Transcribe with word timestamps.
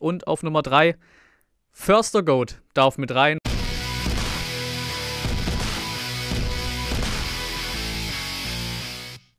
Und 0.00 0.26
auf 0.26 0.42
Nummer 0.42 0.62
3 0.62 0.96
Förster 1.70 2.22
Goat 2.22 2.60
darf 2.74 2.98
mit 2.98 3.14
rein. 3.14 3.38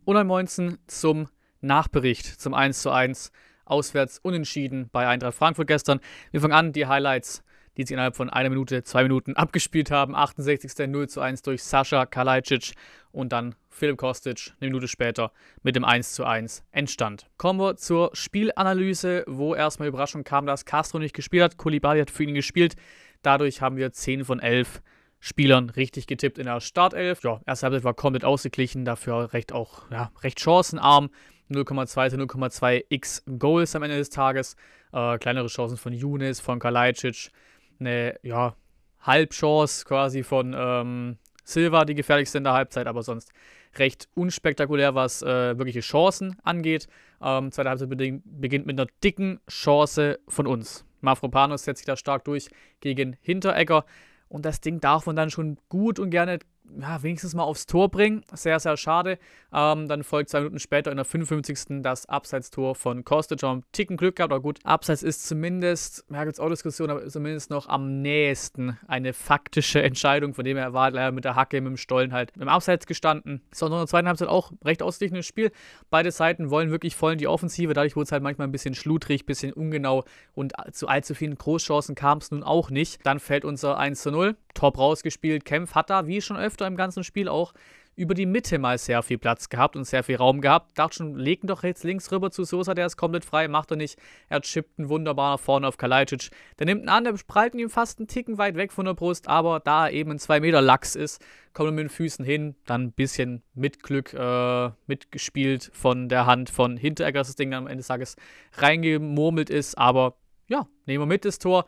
Und 0.05 0.18
ein 0.18 0.28
Moinzen 0.28 0.79
zum 0.88 1.29
Nachbericht, 1.62 2.26
zum 2.26 2.54
1:1 2.54 3.31
auswärts 3.66 4.20
unentschieden 4.20 4.89
bei 4.92 5.08
Eintracht 5.08 5.36
Frankfurt 5.36 5.68
gestern. 5.68 6.00
Wir 6.31 6.42
fangen 6.42 6.54
an, 6.54 6.74
die 6.74 6.88
Highlights, 6.88 7.44
die 7.78 7.83
sich 7.83 7.92
innerhalb 7.92 8.15
von 8.15 8.29
einer 8.29 8.49
Minute, 8.49 8.83
zwei 8.83 9.03
Minuten 9.03 9.35
abgespielt 9.35 9.92
haben. 9.92 10.15
68. 10.15 10.87
0 10.87 11.10
zu 11.10 11.21
1 11.21 11.42
durch 11.42 11.63
Sascha 11.63 12.06
Kalajdzic 12.06 12.74
und 13.12 13.31
dann 13.31 13.56
Philipp 13.69 13.97
Kostic 13.97 14.53
eine 14.60 14.69
Minute 14.69 14.88
später 14.88 15.31
mit 15.62 15.75
dem 15.75 15.83
1 15.83 16.13
zu 16.13 16.25
1 16.25 16.63
entstand. 16.71 17.27
Kommen 17.38 17.59
wir 17.59 17.75
zur 17.77 18.12
Spielanalyse, 18.13 19.23
wo 19.27 19.55
erstmal 19.55 19.88
Überraschung 19.88 20.23
kam, 20.23 20.45
dass 20.45 20.66
Castro 20.66 20.99
nicht 20.99 21.16
gespielt 21.16 21.44
hat. 21.44 21.57
Koulibaly 21.57 21.99
hat 21.99 22.12
für 22.12 22.23
ihn 22.23 22.35
gespielt. 22.35 22.75
Dadurch 23.21 23.62
haben 23.62 23.77
wir 23.77 23.91
10 23.91 24.26
von 24.26 24.40
11 24.40 24.81
Spielern 25.20 25.70
richtig 25.70 26.05
getippt 26.05 26.37
in 26.37 26.45
der 26.45 26.59
Startelf. 26.59 27.23
Ja, 27.23 27.40
erste 27.45 27.65
Halbzeit 27.65 27.85
war 27.85 27.93
komplett 27.93 28.26
ausgeglichen, 28.26 28.84
dafür 28.84 29.31
recht 29.31 29.53
auch 29.53 29.90
ja, 29.90 30.12
recht 30.21 30.40
chancenarm. 30.40 31.09
0,2 31.49 32.09
zu 32.09 32.17
0,2 32.17 32.85
x 32.90 33.23
Goals 33.40 33.76
am 33.76 33.84
Ende 33.84 33.98
des 33.98 34.09
Tages. 34.09 34.55
Äh, 34.91 35.17
kleinere 35.20 35.48
Chancen 35.48 35.77
von 35.77 35.93
Younes, 35.93 36.40
von 36.40 36.59
Kalajdzic. 36.59 37.31
Eine 37.80 38.20
ja, 38.23 38.55
Halbchance 39.02 39.86
quasi 39.86 40.23
von 40.23 40.55
ähm, 40.58 41.18
Silva, 41.44 41.86
die 41.86 41.96
gefährlichste 41.96 42.38
in 42.38 42.46
der 42.46 42.54
Halbzeit, 42.54 42.88
aber 42.88 43.04
sonst 43.04 43.32
recht 43.76 44.08
unspektakulär, 44.16 44.96
was 44.96 45.22
äh, 45.22 45.58
wirkliche 45.58 45.82
Chancen 45.82 46.38
angeht. 46.44 46.88
Ähm, 47.22 47.52
zweite 47.52 47.70
Halbzeit 47.70 47.90
beginnt 47.90 48.66
mit 48.66 48.80
einer 48.80 48.90
dicken 49.04 49.40
Chance 49.49 50.20
von 50.27 50.48
uns. 50.48 50.86
Mafropanos 51.02 51.63
setzt 51.63 51.80
sich 51.80 51.86
da 51.86 51.98
stark 51.98 52.23
durch 52.23 52.49
gegen 52.80 53.18
Hinteregger. 53.22 53.85
Und 54.30 54.46
das 54.46 54.62
Ding 54.62 54.80
darf 54.80 55.05
man 55.05 55.15
dann 55.15 55.30
schon 55.30 55.58
gut 55.70 55.99
und 55.99 56.10
gerne 56.10 56.40
ja, 56.79 57.03
wenigstens 57.03 57.33
mal 57.33 57.43
aufs 57.43 57.65
Tor 57.65 57.89
bringen. 57.89 58.23
Sehr, 58.33 58.59
sehr 58.59 58.77
schade. 58.77 59.19
Ähm, 59.53 59.87
dann 59.87 60.03
folgt 60.03 60.29
zwei 60.29 60.39
Minuten 60.39 60.59
später 60.59 60.91
in 60.91 60.97
der 60.97 61.05
55. 61.05 61.81
das 61.81 62.07
Abseitstor 62.07 62.75
von 62.75 63.03
Kostic. 63.03 63.43
Einen 63.43 63.63
Ticken 63.71 63.97
Glück 63.97 64.16
gehabt, 64.16 64.33
aber 64.33 64.42
gut. 64.42 64.59
Abseits 64.64 65.03
ist 65.03 65.28
zumindest, 65.28 66.06
ja, 66.09 66.23
gibt 66.23 66.34
es 66.36 66.39
auch 66.39 66.50
Diskussionen, 66.50 66.91
aber 66.91 67.08
zumindest 67.08 67.50
noch 67.50 67.67
am 67.67 68.02
nächsten 68.02 68.80
eine 68.88 69.14
faktische 69.14 69.84
Entscheidung. 69.84 70.34
Von 70.34 70.45
dem 70.45 70.58
er 70.58 70.73
war 70.73 70.91
leider 70.91 71.11
mit 71.11 71.25
der 71.25 71.36
Hacke, 71.36 71.61
mit 71.61 71.69
dem 71.69 71.78
Stollen 71.78 72.11
halt 72.14 72.31
im 72.38 72.47
Abseits 72.47 72.88
gestanden. 72.88 73.41
Sondern 73.52 73.80
in 73.80 73.84
der 73.84 73.89
zweiten 73.89 74.08
Halbzeit 74.08 74.30
auch 74.30 74.52
recht 74.66 74.81
ausgeglichenes 74.81 75.25
Spiel. 75.25 75.52
Beide 75.89 76.11
Seiten 76.11 76.50
wollen 76.50 76.72
wirklich 76.72 76.95
voll 76.95 77.14
in 77.14 77.19
die 77.19 77.28
Offensive. 77.28 77.73
Dadurch 77.73 77.95
wurde 77.95 78.06
es 78.06 78.11
halt 78.11 78.23
manchmal 78.23 78.47
ein 78.47 78.52
bisschen 78.52 78.73
schludrig, 78.73 79.23
ein 79.23 79.25
bisschen 79.25 79.53
ungenau 79.53 80.06
und 80.34 80.53
zu 80.72 80.88
allzu 80.88 81.14
vielen 81.14 81.38
Großchancen 81.38 81.95
kam 81.95 82.17
es 82.17 82.31
nun 82.31 82.44
auch 82.44 82.69
nicht. 82.69 83.06
Dann 83.06 83.19
fällt 83.19 83.45
unser 83.45 83.78
1 83.78 84.02
zu 84.02 84.11
0. 84.11 84.36
Top 84.53 84.78
rausgespielt. 84.78 85.45
Kempf 85.45 85.73
hat 85.73 85.89
da, 85.89 86.08
wie 86.08 86.22
schon 86.22 86.38
öfter 86.38 86.53
im 86.62 86.76
ganzen 86.76 87.04
Spiel, 87.04 87.28
auch 87.28 87.54
über 87.96 88.14
die 88.14 88.26
Mitte 88.26 88.58
mal 88.58 88.78
sehr 88.78 89.04
viel 89.04 89.18
Platz 89.18 89.50
gehabt 89.50 89.76
und 89.76 89.86
sehr 89.86 90.04
viel 90.04 90.16
Raum 90.16 90.42
gehabt. 90.42 90.78
Dachte 90.78 90.98
schon, 90.98 91.16
legen 91.16 91.48
doch 91.48 91.64
jetzt 91.64 91.84
links 91.84 92.12
rüber 92.12 92.32
zu 92.32 92.44
Sosa, 92.44 92.73
der 92.73 92.88
ist 92.88 92.98
komplett 92.98 93.23
frei, 93.23 93.48
macht 93.48 93.72
er 93.72 93.78
nicht. 93.78 94.00
Er 94.30 94.42
chippt 94.42 94.80
einen 94.80 94.90
wunderbar 94.90 95.34
nach 95.34 95.40
vorne 95.40 95.68
auf 95.68 95.78
Kalajdzic. 95.78 96.31
Der 96.58 96.66
nimmt 96.66 96.84
ihn 96.84 96.90
an, 96.90 97.04
der 97.04 97.18
sprallt 97.18 97.54
ihn 97.54 97.70
fast 97.70 98.00
einen 98.00 98.08
Ticken 98.08 98.38
weit 98.38 98.56
weg 98.56 98.72
von 98.72 98.86
der 98.86 98.94
Brust, 98.94 99.28
aber 99.28 99.59
da 99.59 99.88
er 99.88 99.94
eben 99.94 100.12
ein 100.12 100.20
2 100.20 100.40
Meter 100.40 100.62
Lachs 100.62 100.96
ist, 100.96 101.22
kommt 101.54 101.70
er 101.70 101.72
mit 101.72 101.84
den 101.84 101.90
Füßen 101.90 102.26
hin, 102.26 102.56
dann 102.66 102.86
ein 102.86 102.92
bisschen 102.94 103.44
mit 103.54 103.84
Glück 103.84 104.14
äh, 104.14 104.72
mitgespielt 104.88 105.70
von 105.74 106.09
der 106.09 106.26
Hand 106.26 106.50
von 106.50 106.78
Hinteregger, 106.78 107.20
dass 107.20 107.28
das 107.28 107.36
Ding 107.36 107.52
dann 107.52 107.64
am 107.64 107.68
Ende 107.68 107.78
des 107.78 107.88
Tages 107.88 108.16
reingemurmelt 108.54 109.50
ist, 109.52 109.78
aber 109.78 110.16
ja, 110.48 110.68
nehmen 110.86 111.04
wir 111.04 111.08
mit 111.08 111.26
das 111.26 111.40
Tor. 111.40 111.66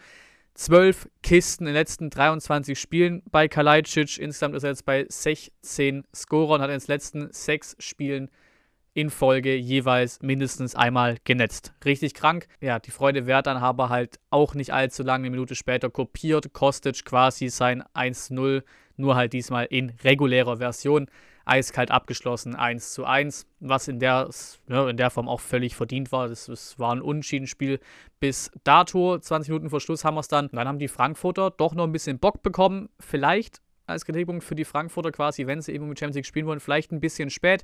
12 0.56 1.10
Kisten 1.22 1.66
in 1.66 1.74
den 1.74 1.76
letzten 1.76 2.10
23 2.10 2.80
Spielen 2.80 3.22
bei 3.30 3.48
Kalajdzic. 3.48 4.18
Insgesamt 4.18 4.56
ist 4.56 4.64
er 4.64 4.70
jetzt 4.70 4.86
bei 4.86 5.06
16 5.08 6.06
Scorern, 6.16 6.62
hat 6.62 6.70
in 6.70 6.80
den 6.80 6.88
letzten 6.88 7.32
6 7.32 7.76
Spielen 7.80 8.32
in 8.94 9.10
Folge 9.10 9.56
jeweils 9.56 10.22
mindestens 10.22 10.74
einmal 10.74 11.18
genetzt. 11.26 11.74
Richtig 11.84 12.14
krank. 12.14 12.48
Ja, 12.62 12.80
die 12.80 12.92
Freude 12.92 13.28
währt 13.28 13.48
dann 13.48 13.58
aber 13.58 13.90
halt 13.90 14.20
auch 14.30 14.56
nicht 14.56 14.72
allzu 14.72 15.04
lange. 15.04 15.26
Eine 15.26 15.32
Minute 15.32 15.56
später 15.56 15.90
kopiert 15.90 16.54
Kostic 16.54 17.04
quasi 17.04 17.50
sein 17.50 17.84
1-0, 17.94 18.64
nur 18.96 19.16
halt 19.18 19.34
diesmal 19.34 19.66
in 19.66 19.92
regulärer 20.06 20.58
Version 20.58 21.08
eiskalt 21.46 21.92
abgeschlossen, 21.92 22.56
1 22.56 22.94
zu 22.94 23.06
1, 23.06 23.48
was 23.60 23.88
in 23.88 24.00
der, 24.00 24.30
ne, 24.68 24.90
in 24.90 24.98
der 24.98 25.10
Form 25.10 25.30
auch 25.30 25.40
völlig 25.40 25.76
verdient 25.76 26.12
war. 26.12 26.28
Das, 26.28 26.48
das 26.48 26.78
war 26.80 26.94
ein 26.94 27.02
Unschiedenspiel 27.02 27.80
bis 28.20 28.52
dato. 28.64 29.18
20 29.18 29.50
Minuten 29.50 29.70
vor 29.70 29.80
Schluss 29.80 30.04
haben 30.04 30.16
wir 30.16 30.22
es 30.22 30.28
dann. 30.28 30.50
Dann 30.52 30.68
haben 30.68 30.80
die 30.80 30.88
Frankfurter 30.88 31.52
doch 31.52 31.76
noch 31.76 31.86
ein 31.86 31.92
bisschen 31.92 32.20
Bock 32.20 32.42
bekommen. 32.42 32.90
Vielleicht 33.00 33.62
als 33.88 34.06
Kritikpunkt 34.06 34.44
für 34.44 34.56
die 34.56 34.66
Frankfurter 34.66 35.12
quasi, 35.12 35.48
wenn 35.48 35.62
sie 35.62 35.74
eben 35.74 35.88
mit 35.88 36.00
Champions 36.00 36.16
League 36.16 36.26
spielen 36.26 36.46
wollen, 36.46 36.60
vielleicht 36.60 36.92
ein 36.92 37.00
bisschen 37.00 37.30
spät, 37.30 37.64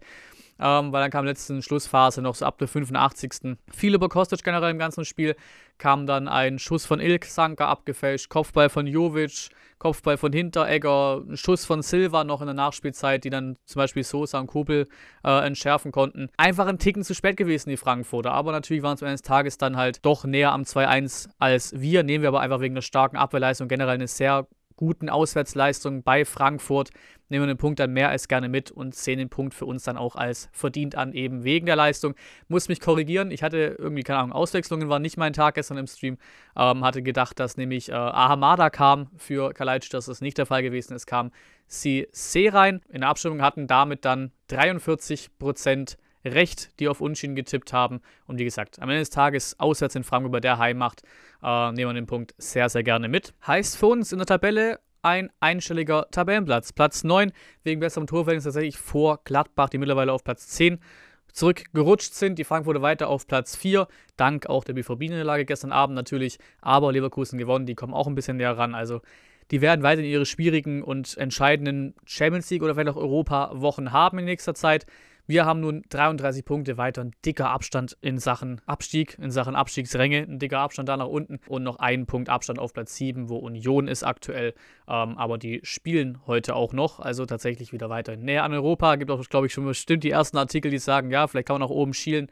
ähm, 0.60 0.92
weil 0.92 1.02
dann 1.02 1.12
kam 1.12 1.26
letzten 1.26 1.62
Schlussphase 1.62 2.22
noch 2.22 2.36
so 2.36 2.46
ab 2.46 2.58
der 2.58 2.68
85. 2.68 3.58
Viel 3.72 3.96
über 3.96 4.10
Kostic 4.10 4.44
generell 4.44 4.72
im 4.72 4.80
ganzen 4.80 5.06
Spiel, 5.06 5.36
kam 5.78 6.06
dann 6.06 6.28
ein 6.28 6.60
Schuss 6.60 6.86
von 6.86 7.00
Ilk 7.00 7.26
Sanka 7.26 7.68
abgefälscht, 7.68 8.30
Kopfball 8.30 8.70
von 8.70 8.86
Jovic, 8.86 9.50
Kopfball 9.80 10.18
von 10.18 10.32
Hinteregger, 10.32 11.24
ein 11.28 11.38
Schuss 11.38 11.66
von 11.66 11.82
Silva 11.82 12.24
noch 12.24 12.42
in 12.42 12.46
der 12.46 12.54
Nachspielzeit, 12.54 13.24
die 13.24 13.32
dann 13.32 13.58
zum 13.66 13.80
Beispiel 13.80 14.04
Sosa 14.04 14.40
und 14.40 14.46
Kupel 14.46 14.88
äh, 15.24 15.46
entschärfen 15.46 15.92
konnten. 15.92 16.30
Einfach 16.38 16.68
ein 16.68 16.78
Ticken 16.78 17.04
zu 17.04 17.16
spät 17.16 17.36
gewesen, 17.36 17.72
die 17.72 17.78
Frankfurter, 17.78 18.32
aber 18.32 18.52
natürlich 18.52 18.84
waren 18.84 18.94
es 18.94 19.02
eines 19.02 19.24
Tages 19.24 19.58
dann 19.58 19.78
halt 19.78 20.06
doch 20.06 20.24
näher 20.24 20.52
am 20.52 20.62
2-1 20.62 21.30
als 21.40 21.74
wir, 21.76 22.04
nehmen 22.04 22.22
wir 22.22 22.30
aber 22.30 22.42
einfach 22.42 22.60
wegen 22.60 22.76
der 22.76 22.84
starken 22.84 23.18
Abwehrleistung 23.18 23.68
generell 23.68 23.96
eine 23.96 24.08
sehr 24.08 24.48
guten 24.82 25.10
Auswärtsleistungen 25.10 26.02
bei 26.02 26.26
Frankfurt 26.26 26.90
nehmen 27.30 27.44
wir 27.44 27.54
den 27.54 27.58
Punkt 27.58 27.80
dann 27.80 27.94
mehr 27.94 28.10
als 28.10 28.28
gerne 28.28 28.50
mit 28.50 28.72
und 28.72 28.96
sehen 28.96 29.20
den 29.20 29.30
Punkt 29.30 29.54
für 29.54 29.66
uns 29.66 29.84
dann 29.84 29.96
auch 29.96 30.16
als 30.16 30.50
verdient 30.52 30.96
an, 30.96 31.14
eben 31.14 31.44
wegen 31.44 31.68
der 31.68 31.76
Leistung. 31.76 32.16
Muss 32.48 32.68
mich 32.68 32.82
korrigieren, 32.82 33.30
ich 33.30 33.44
hatte 33.44 33.76
irgendwie, 33.78 34.02
keine 34.02 34.20
Ahnung, 34.20 34.34
Auswechslungen 34.34 34.90
war 34.90 34.98
nicht 34.98 35.18
mein 35.18 35.34
Tag 35.34 35.54
gestern 35.54 35.78
im 35.78 35.86
Stream. 35.86 36.18
Ähm, 36.58 36.84
hatte 36.84 37.04
gedacht, 37.04 37.40
dass 37.40 37.58
nämlich 37.58 37.90
äh, 37.90 37.94
Ahamada 37.94 38.72
kam 38.72 39.08
für 39.18 39.54
Kalajdzic, 39.54 39.92
das 39.92 40.08
ist 40.08 40.22
nicht 40.22 40.40
der 40.40 40.48
Fall 40.48 40.64
gewesen. 40.64 40.96
Es 40.96 41.06
kam 41.06 41.32
CC 41.68 42.50
rein. 42.50 42.82
In 42.90 43.02
der 43.02 43.10
Abstimmung 43.10 43.44
hatten 43.44 43.68
damit 43.68 44.04
dann 44.04 44.32
43 44.48 45.38
Prozent 45.38 45.98
recht, 46.26 46.80
die 46.80 46.88
auf 46.88 47.02
Unschieden 47.02 47.36
getippt 47.36 47.74
haben. 47.74 48.02
Und 48.28 48.40
wie 48.40 48.44
gesagt, 48.44 48.80
am 48.80 48.90
Ende 48.90 49.02
des 49.02 49.10
Tages 49.10 49.60
auswärts 49.60 49.96
in 49.96 50.04
Frankfurt 50.04 50.32
bei 50.32 50.40
der 50.40 50.58
Heimmacht 50.58 51.04
äh, 51.44 51.72
nehmen 51.72 51.90
wir 51.90 51.94
den 51.94 52.08
Punkt 52.08 52.34
sehr, 52.38 52.70
sehr 52.70 52.84
gerne 52.84 53.08
mit. 53.08 53.34
Heißt 53.46 53.78
für 53.78 53.88
uns 53.88 54.12
in 54.12 54.20
der 54.20 54.28
Tabelle 54.28 54.80
ein 55.02 55.32
einstelliger 55.40 56.08
Tabellenplatz. 56.12 56.74
Platz 56.74 57.04
9 57.04 57.32
wegen 57.64 57.80
besserem 57.80 58.08
Torverhältnis 58.08 58.44
tatsächlich 58.44 58.78
vor 58.78 59.22
Gladbach, 59.24 59.70
die 59.70 59.78
mittlerweile 59.78 60.14
auf 60.14 60.24
Platz 60.24 60.48
10 60.48 60.80
zurückgerutscht 61.34 62.14
sind. 62.14 62.38
Die 62.38 62.44
Frankfurter 62.44 62.82
weiter 62.82 63.08
auf 63.08 63.26
Platz 63.26 63.56
4, 63.56 63.88
dank 64.18 64.48
auch 64.48 64.64
der 64.64 64.74
BVB-Niederlage 64.74 65.46
gestern 65.46 65.72
Abend 65.72 65.96
natürlich. 65.96 66.38
Aber 66.62 66.92
Leverkusen 66.92 67.40
gewonnen, 67.40 67.66
die 67.66 67.76
kommen 67.76 67.94
auch 67.94 68.08
ein 68.08 68.16
bisschen 68.16 68.38
näher 68.38 68.58
ran. 68.58 68.76
Also 68.76 69.02
die 69.50 69.62
werden 69.62 69.84
weiterhin 69.84 70.10
ihre 70.10 70.26
schwierigen 70.26 70.82
und 70.82 71.18
entscheidenden 71.18 71.94
Champions 72.06 72.50
League 72.50 72.64
oder 72.64 72.76
vielleicht 72.76 72.90
auch 72.90 73.02
Europa-Wochen 73.02 73.92
haben 73.92 74.20
in 74.20 74.26
nächster 74.26 74.54
Zeit. 74.54 74.86
Wir 75.32 75.46
haben 75.46 75.62
nun 75.62 75.84
33 75.88 76.44
Punkte 76.44 76.78
weiter, 76.78 77.06
ein 77.06 77.14
dicker 77.24 77.52
Abstand 77.52 77.96
in 78.02 78.18
Sachen 78.18 78.60
Abstieg, 78.66 79.18
in 79.18 79.32
Sachen 79.32 79.56
Abstiegsränge, 79.56 80.24
ein 80.24 80.40
dicker 80.40 80.60
Abstand 80.60 80.90
da 80.90 80.98
nach 80.98 81.08
unten 81.08 81.40
und 81.48 81.64
noch 81.64 81.78
einen 81.78 82.06
Punkt 82.06 82.28
Abstand 82.28 82.60
auf 82.60 82.74
Platz 82.74 82.98
7, 82.98 83.30
wo 83.30 83.38
Union 83.38 83.88
ist 83.88 84.04
aktuell. 84.04 84.54
Ähm, 84.90 85.18
aber 85.18 85.38
die 85.38 85.62
spielen 85.64 86.20
heute 86.28 86.54
auch 86.54 86.74
noch, 86.74 87.00
also 87.00 87.26
tatsächlich 87.26 87.72
wieder 87.72 87.90
weiter 87.90 88.18
näher 88.18 88.44
an 88.44 88.52
Europa. 88.52 88.98
Gibt 88.98 89.10
auch, 89.10 89.24
glaube 89.30 89.48
ich, 89.48 89.54
schon 89.54 89.64
bestimmt 89.64 90.04
die 90.04 90.12
ersten 90.12 90.36
Artikel, 90.36 90.70
die 90.70 90.80
sagen, 90.80 91.12
ja, 91.12 91.26
vielleicht 91.28 91.48
kann 91.48 91.54
man 91.54 91.62
nach 91.62 91.74
oben 91.74 91.94
schielen. 91.94 92.28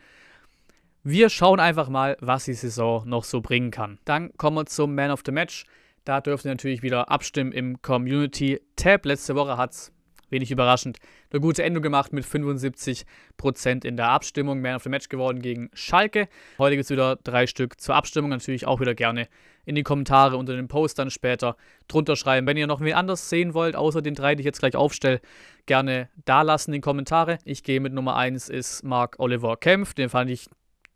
Wir 1.01 1.29
schauen 1.29 1.61
einfach 1.61 1.88
mal, 1.88 2.17
was 2.19 2.43
die 2.43 2.53
Saison 2.53 3.07
noch 3.07 3.23
so 3.23 3.39
bringen 3.39 3.71
kann. 3.71 3.99
Dann 4.03 4.35
kommen 4.35 4.57
wir 4.57 4.65
zum 4.65 4.94
Man 4.94 5.12
of 5.12 5.21
the 5.25 5.31
Match. 5.31 5.63
Da 6.03 6.19
dürft 6.19 6.44
ihr 6.44 6.51
natürlich 6.51 6.83
wieder 6.83 7.09
abstimmen 7.09 7.53
im 7.53 7.81
Community 7.81 8.59
Tab. 8.75 9.06
Letzte 9.06 9.35
Woche 9.35 9.56
hat 9.56 9.71
es 9.71 9.94
wenig 10.29 10.51
überraschend, 10.51 10.97
eine 11.31 11.39
gute 11.39 11.63
Endung 11.63 11.83
gemacht 11.83 12.13
mit 12.13 12.25
75% 12.25 13.85
in 13.85 13.97
der 13.97 14.09
Abstimmung. 14.09 14.61
Man 14.61 14.75
of 14.75 14.83
the 14.83 14.89
Match 14.89 15.09
geworden 15.09 15.41
gegen 15.41 15.69
Schalke. 15.73 16.27
Heute 16.57 16.75
gibt 16.75 16.85
es 16.85 16.89
wieder 16.89 17.17
drei 17.17 17.47
Stück 17.47 17.79
zur 17.79 17.95
Abstimmung. 17.95 18.29
Natürlich 18.29 18.67
auch 18.67 18.79
wieder 18.79 18.95
gerne 18.95 19.27
in 19.65 19.75
die 19.75 19.83
Kommentare 19.83 20.37
unter 20.37 20.55
den 20.55 20.67
Post 20.67 20.97
dann 20.97 21.11
später 21.11 21.55
drunter 21.87 22.15
schreiben. 22.15 22.47
Wenn 22.47 22.57
ihr 22.57 22.67
noch 22.67 22.81
wen 22.81 22.93
anders 22.93 23.29
sehen 23.29 23.53
wollt, 23.53 23.75
außer 23.75 24.01
den 24.01 24.15
drei, 24.15 24.35
die 24.35 24.41
ich 24.41 24.45
jetzt 24.45 24.59
gleich 24.59 24.75
aufstelle, 24.75 25.21
gerne 25.67 26.09
da 26.25 26.41
lassen 26.41 26.71
in 26.71 26.75
die 26.75 26.81
Kommentare. 26.81 27.37
Ich 27.45 27.63
gehe 27.63 27.79
mit 27.79 27.93
Nummer 27.93 28.15
1 28.15 28.49
ist 28.49 28.83
Mark 28.83 29.17
Oliver 29.19 29.57
Kempf. 29.57 29.93
Den 29.93 30.09
fand 30.09 30.31
ich 30.31 30.49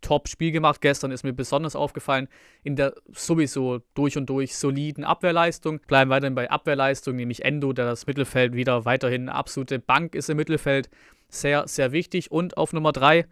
Top-Spiel 0.04 0.52
gemacht. 0.52 0.80
Gestern 0.80 1.10
ist 1.10 1.24
mir 1.24 1.32
besonders 1.32 1.74
aufgefallen 1.74 2.28
in 2.62 2.76
der 2.76 2.94
sowieso 3.12 3.80
durch 3.94 4.16
und 4.16 4.26
durch 4.26 4.56
soliden 4.56 5.02
Abwehrleistung. 5.04 5.80
Bleiben 5.86 6.10
weiterhin 6.10 6.34
bei 6.34 6.50
Abwehrleistung, 6.50 7.16
nämlich 7.16 7.44
Endo, 7.44 7.72
der 7.72 7.86
das 7.86 8.06
Mittelfeld 8.06 8.54
wieder 8.54 8.84
weiterhin 8.84 9.22
eine 9.22 9.34
absolute 9.34 9.78
Bank 9.78 10.14
ist 10.14 10.30
im 10.30 10.36
Mittelfeld. 10.36 10.90
Sehr, 11.28 11.66
sehr 11.66 11.92
wichtig. 11.92 12.30
Und 12.30 12.56
auf 12.56 12.72
Nummer 12.72 12.92
3 12.92 13.26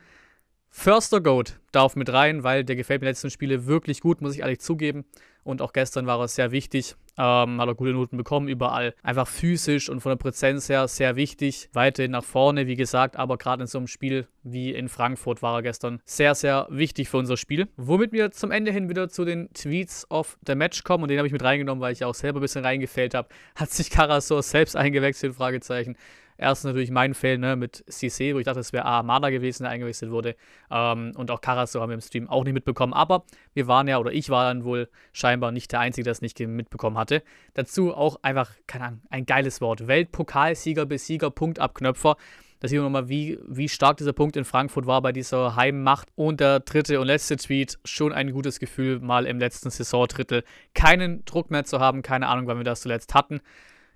Förster 0.75 1.21
Goat 1.21 1.61
darf 1.71 1.97
mit 1.97 2.11
rein, 2.11 2.45
weil 2.45 2.65
der 2.65 2.77
gefällt 2.77 3.03
mir 3.03 3.09
letzten 3.09 3.31
Spiele 3.31 3.67
wirklich 3.67 4.01
gut, 4.01 4.23
muss 4.23 4.35
ich 4.35 4.41
ehrlich 4.41 4.61
zugeben. 4.61 5.05
Und 5.45 5.61
auch 5.61 5.75
gestern 5.75 6.07
war 6.07 6.19
er 6.19 6.29
sehr 6.29 6.51
wichtig. 6.51 6.97
Ähm, 7.19 7.61
hat 7.61 7.69
er 7.69 7.75
gute 7.75 7.93
Noten 7.93 8.17
bekommen, 8.17 8.49
überall. 8.49 8.95
Einfach 9.03 9.29
physisch 9.29 9.91
und 9.91 10.01
von 10.01 10.11
der 10.11 10.17
Präsenz 10.17 10.69
her 10.69 10.89
sehr 10.89 11.17
wichtig. 11.17 11.69
Weiterhin 11.73 12.13
nach 12.13 12.25
vorne, 12.25 12.67
wie 12.67 12.77
gesagt, 12.77 13.17
aber 13.17 13.37
gerade 13.37 13.63
in 13.63 13.67
so 13.67 13.79
einem 13.79 13.87
Spiel 13.87 14.27
wie 14.43 14.73
in 14.73 14.89
Frankfurt 14.89 15.43
war 15.43 15.59
er 15.59 15.63
gestern 15.63 16.01
sehr, 16.05 16.35
sehr 16.35 16.67
wichtig 16.71 17.09
für 17.09 17.19
unser 17.19 17.37
Spiel. 17.37 17.69
Womit 17.77 18.13
wir 18.13 18.31
zum 18.31 18.51
Ende 18.51 18.73
hin 18.73 18.89
wieder 18.89 19.09
zu 19.09 19.25
den 19.25 19.53
Tweets 19.53 20.11
of 20.11 20.39
the 20.47 20.55
Match 20.55 20.85
kommen 20.85 21.05
und 21.05 21.11
den 21.11 21.19
habe 21.19 21.27
ich 21.27 21.33
mit 21.33 21.43
reingenommen, 21.43 21.81
weil 21.83 21.93
ich 21.93 22.05
auch 22.05 22.15
selber 22.15 22.41
ein 22.41 22.43
bisschen 22.43 22.65
reingefällt 22.65 23.15
habe. 23.15 23.29
Hat 23.55 23.71
sich 23.71 23.91
Karasor 23.91 24.43
selbst 24.43 24.75
eingewechselt? 24.77 25.35
Fragezeichen. 25.35 25.97
Erst 26.43 26.65
natürlich 26.65 26.91
mein 26.91 27.15
Fail 27.15 27.39
ne, 27.39 27.57
mit 27.57 27.85
CC, 27.89 28.35
wo 28.35 28.39
ich 28.39 28.45
dachte, 28.45 28.61
es 28.61 28.73
wäre 28.73 28.85
Amada 28.85 29.31
gewesen, 29.31 29.63
der 29.63 29.73
eingewechselt 29.73 30.11
wurde. 30.11 30.37
Ähm, 30.71 31.13
und 31.17 31.31
auch 31.31 31.41
Karaso 31.41 31.81
haben 31.81 31.91
wir 31.91 31.95
im 31.95 32.01
Stream 32.01 32.29
auch 32.29 32.45
nicht 32.45 32.55
mitbekommen. 32.55 32.93
Aber 32.93 33.25
wir 33.55 33.69
waren 33.69 33.89
ja, 33.89 33.99
oder 33.99 34.13
ich 34.13 34.29
war 34.29 34.45
dann 34.45 34.65
wohl 34.65 34.89
scheinbar 35.13 35.53
nicht 35.53 35.73
der 35.73 35.81
Einzige, 35.81 36.05
der 36.05 36.13
es 36.13 36.21
nicht 36.21 36.39
mitbekommen 36.41 36.99
hatte. 36.99 37.23
Dazu 37.55 37.95
auch 37.95 38.17
einfach, 38.23 38.51
keine 38.67 38.87
Ahnung, 38.87 39.01
ein 39.11 39.25
geiles 39.25 39.61
Wort. 39.61 39.87
Weltpokalsieger, 39.87 40.85
Besieger, 40.85 41.31
Punktabknöpfer. 41.31 42.17
Da 42.63 42.69
sieht 42.69 42.79
man 42.79 42.85
nochmal, 42.85 43.09
wie, 43.09 43.41
wie 43.49 43.69
stark 43.69 43.97
dieser 43.97 44.13
Punkt 44.13 44.37
in 44.37 44.45
Frankfurt 44.45 44.87
war 44.87 45.03
bei 45.03 45.11
dieser 45.11 45.57
Heimmacht. 45.57 46.09
Und 46.15 46.39
der 46.39 46.61
dritte 46.61 47.01
und 47.01 47.09
letzte 47.09 47.37
Tweet, 47.37 47.79
schon 47.85 48.13
ein 48.13 48.31
gutes 48.31 48.61
Gefühl, 48.61 49.01
mal 49.01 49.27
im 49.27 49.41
letzten 49.41 49.71
Saisondrittel 49.71 50.45
keinen 50.73 51.25
Druck 51.25 51.51
mehr 51.51 51.65
zu 51.65 51.81
haben. 51.81 52.03
Keine 52.03 52.29
Ahnung, 52.29 52.47
wann 52.47 52.59
wir 52.59 52.65
das 52.65 52.83
zuletzt 52.83 53.15
hatten. 53.15 53.41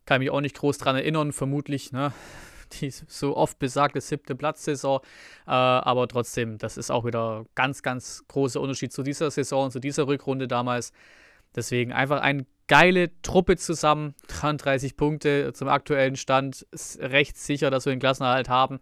Kann 0.06 0.20
mich 0.20 0.30
auch 0.30 0.40
nicht 0.40 0.56
groß 0.56 0.78
dran 0.78 0.96
erinnern, 0.96 1.32
vermutlich, 1.32 1.92
ne? 1.92 2.12
Die 2.80 2.90
so 2.90 3.36
oft 3.36 3.58
besagte 3.58 4.00
siebte 4.00 4.34
Platzsaison. 4.34 5.00
Äh, 5.46 5.50
aber 5.50 6.08
trotzdem, 6.08 6.58
das 6.58 6.76
ist 6.76 6.90
auch 6.90 7.04
wieder 7.04 7.44
ganz, 7.54 7.82
ganz 7.82 8.24
großer 8.26 8.60
Unterschied 8.60 8.92
zu 8.92 9.02
dieser 9.02 9.30
Saison, 9.30 9.70
zu 9.70 9.78
dieser 9.78 10.08
Rückrunde 10.08 10.48
damals. 10.48 10.92
Deswegen 11.54 11.92
einfach 11.92 12.20
eine 12.20 12.44
geile 12.66 13.10
Truppe 13.22 13.56
zusammen. 13.56 14.14
33 14.28 14.96
Punkte 14.96 15.52
zum 15.52 15.68
aktuellen 15.68 16.16
Stand. 16.16 16.62
Ist 16.72 16.98
recht 17.00 17.36
sicher, 17.36 17.70
dass 17.70 17.86
wir 17.86 17.92
den 17.92 18.00
Klassenerhalt 18.00 18.48
haben. 18.48 18.80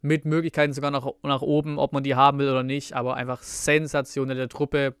Mit 0.00 0.24
Möglichkeiten 0.24 0.72
sogar 0.72 0.90
nach, 0.90 1.06
nach 1.22 1.42
oben, 1.42 1.78
ob 1.78 1.92
man 1.92 2.04
die 2.04 2.14
haben 2.14 2.38
will 2.38 2.48
oder 2.48 2.62
nicht. 2.62 2.94
Aber 2.94 3.16
einfach 3.16 3.42
sensationelle 3.42 4.48
Truppe 4.48 4.94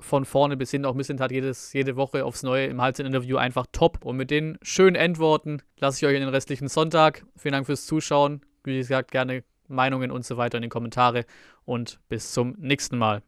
von 0.00 0.24
vorne 0.24 0.56
bis 0.56 0.70
hin 0.70 0.84
auch 0.84 0.94
Missint 0.94 1.20
hat 1.20 1.30
jedes, 1.30 1.72
jede 1.72 1.96
Woche 1.96 2.24
aufs 2.24 2.42
Neue 2.42 2.66
im 2.66 2.80
Halbzeit-Interview 2.80 3.36
einfach 3.36 3.66
top. 3.72 4.04
Und 4.04 4.16
mit 4.16 4.30
den 4.30 4.58
schönen 4.62 4.96
Endworten 4.96 5.62
lasse 5.78 5.98
ich 5.98 6.06
euch 6.06 6.14
in 6.14 6.20
den 6.20 6.30
restlichen 6.30 6.68
Sonntag. 6.68 7.24
Vielen 7.36 7.52
Dank 7.52 7.66
fürs 7.66 7.86
Zuschauen. 7.86 8.42
Wie 8.64 8.76
gesagt, 8.76 9.10
gerne 9.10 9.44
Meinungen 9.68 10.10
und 10.10 10.24
so 10.24 10.36
weiter 10.36 10.58
in 10.58 10.62
die 10.62 10.68
Kommentare 10.68 11.24
und 11.64 12.00
bis 12.08 12.32
zum 12.32 12.54
nächsten 12.58 12.98
Mal. 12.98 13.22